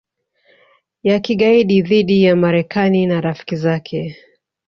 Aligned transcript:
ya 1.03 1.19
kigaidi 1.19 1.81
dhidi 1.81 2.23
ya 2.23 2.35
Marekani 2.35 3.05
na 3.05 3.21
rafiki 3.21 3.55
zake 3.55 4.17